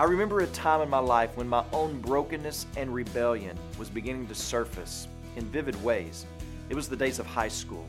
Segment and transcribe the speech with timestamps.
[0.00, 4.28] I remember a time in my life when my own brokenness and rebellion was beginning
[4.28, 6.24] to surface in vivid ways.
[6.70, 7.86] It was the days of high school.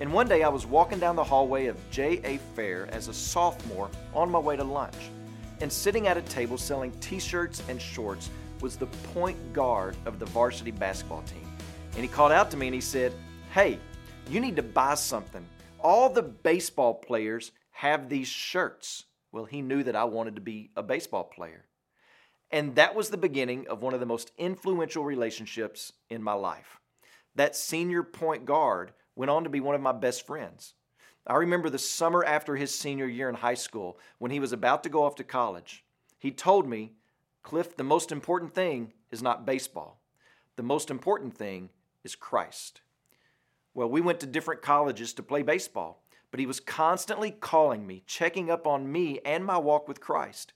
[0.00, 2.38] And one day I was walking down the hallway of J.A.
[2.56, 4.96] Fair as a sophomore on my way to lunch.
[5.60, 8.30] And sitting at a table selling t shirts and shorts
[8.62, 11.46] was the point guard of the varsity basketball team.
[11.96, 13.12] And he called out to me and he said,
[13.52, 13.78] Hey,
[14.30, 15.46] you need to buy something.
[15.80, 19.04] All the baseball players have these shirts.
[19.32, 21.66] Well, he knew that I wanted to be a baseball player.
[22.50, 26.80] And that was the beginning of one of the most influential relationships in my life.
[27.36, 30.74] That senior point guard went on to be one of my best friends.
[31.26, 34.82] I remember the summer after his senior year in high school when he was about
[34.82, 35.84] to go off to college.
[36.18, 36.94] He told me,
[37.42, 40.00] Cliff, the most important thing is not baseball.
[40.56, 41.70] The most important thing
[42.04, 42.80] is Christ.
[43.74, 48.02] Well, we went to different colleges to play baseball, but he was constantly calling me,
[48.06, 50.52] checking up on me and my walk with Christ.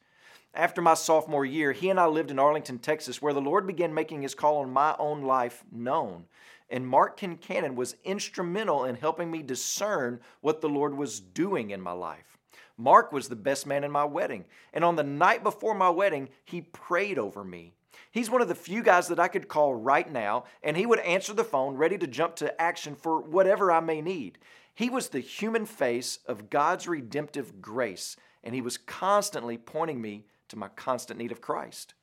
[0.55, 3.93] After my sophomore year, he and I lived in Arlington, Texas, where the Lord began
[3.93, 6.26] making his call on my own life known.
[6.71, 11.80] And Mark Kincannon was instrumental in helping me discern what the Lord was doing in
[11.80, 12.38] my life.
[12.76, 14.45] Mark was the best man in my wedding.
[14.73, 17.73] And on the night before my wedding, he prayed over me.
[18.10, 21.01] He's one of the few guys that I could call right now, and he would
[21.01, 24.38] answer the phone ready to jump to action for whatever I may need.
[24.74, 30.26] He was the human face of God's redemptive grace, and he was constantly pointing me
[30.48, 31.94] to my constant need of Christ.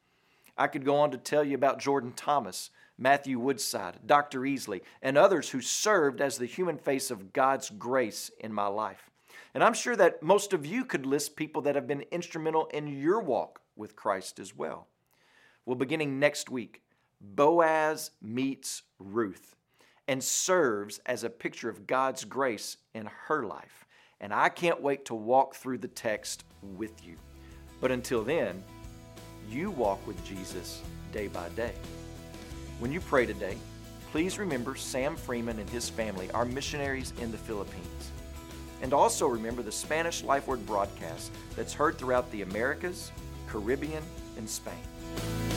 [0.58, 4.42] I could go on to tell you about Jordan Thomas, Matthew Woodside, Dr.
[4.42, 9.10] Easley, and others who served as the human face of God's grace in my life.
[9.54, 12.88] And I'm sure that most of you could list people that have been instrumental in
[12.88, 14.88] your walk with Christ as well.
[15.66, 16.84] Well, beginning next week,
[17.20, 19.56] Boaz meets Ruth
[20.12, 23.88] and serves as a picture of God's grace in her life.
[24.20, 27.16] And I can't wait to walk through the text with you.
[27.80, 28.62] But until then,
[29.50, 30.82] you walk with Jesus
[31.14, 31.72] day by day.
[32.80, 33.56] When you pray today,
[34.12, 38.12] please remember Sam Freeman and his family, our missionaries in the Philippines.
[38.82, 43.14] And also remember the Spanish Life Word broadcast that's heard throughout the Americas,
[43.48, 44.04] Caribbean,
[44.36, 45.51] and Spain.